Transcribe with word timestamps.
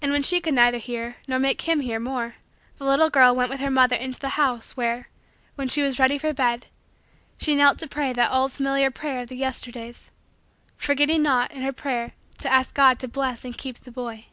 And, 0.00 0.12
when 0.12 0.22
she 0.22 0.38
could 0.40 0.54
neither 0.54 0.78
hear 0.78 1.16
nor 1.26 1.40
make 1.40 1.62
him 1.62 1.80
hear 1.80 1.98
more, 1.98 2.36
the 2.76 2.84
little 2.84 3.10
girl 3.10 3.34
went 3.34 3.50
with 3.50 3.58
her 3.58 3.68
mother 3.68 3.96
into 3.96 4.20
the 4.20 4.28
house, 4.38 4.76
where, 4.76 5.08
when 5.56 5.66
she 5.66 5.82
was 5.82 5.98
ready 5.98 6.18
for 6.18 6.32
bed, 6.32 6.66
she 7.36 7.56
knelt 7.56 7.80
to 7.80 7.88
pray 7.88 8.12
that 8.12 8.30
old 8.30 8.52
familiar 8.52 8.92
prayer 8.92 9.22
of 9.22 9.28
the 9.28 9.34
Yesterdays 9.34 10.12
forgetting 10.76 11.22
not 11.24 11.50
in 11.50 11.62
her 11.62 11.72
prayer 11.72 12.12
to 12.38 12.48
ask 12.52 12.72
God 12.76 13.00
to 13.00 13.08
bless 13.08 13.44
and 13.44 13.58
keep 13.58 13.80
the 13.80 13.90
boy. 13.90 14.26